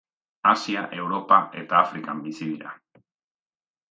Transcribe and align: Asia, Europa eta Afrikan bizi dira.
Asia, 0.51 0.79
Europa 1.01 1.37
eta 1.63 1.77
Afrikan 1.81 2.25
bizi 2.27 2.47
dira. 2.53 2.75